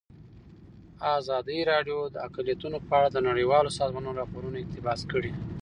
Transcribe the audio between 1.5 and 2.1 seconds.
راډیو